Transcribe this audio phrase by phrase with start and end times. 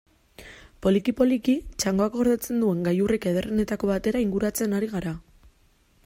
[0.85, 1.53] Poliki-poliki,
[1.83, 5.13] txangoak gordetzen duen gailurrik ederrenetako batera inguratzen ari gara.